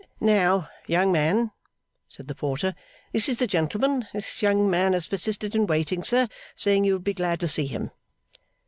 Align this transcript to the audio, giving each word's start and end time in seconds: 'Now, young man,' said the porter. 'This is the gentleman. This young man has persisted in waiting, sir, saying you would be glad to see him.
'Now, 0.19 0.67
young 0.87 1.11
man,' 1.11 1.51
said 2.09 2.27
the 2.27 2.33
porter. 2.33 2.73
'This 3.13 3.29
is 3.29 3.37
the 3.37 3.45
gentleman. 3.45 4.07
This 4.13 4.41
young 4.41 4.67
man 4.67 4.93
has 4.93 5.07
persisted 5.07 5.53
in 5.53 5.67
waiting, 5.67 6.03
sir, 6.03 6.27
saying 6.55 6.85
you 6.85 6.93
would 6.93 7.03
be 7.03 7.13
glad 7.13 7.39
to 7.41 7.47
see 7.47 7.67
him. 7.67 7.91